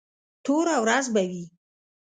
توره 0.43 0.75
ورځ 0.83 1.05
به 1.13 1.21
وي. 1.29 1.43